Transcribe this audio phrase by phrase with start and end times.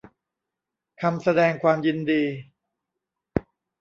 [1.01, 2.23] คำแสดงความยินดี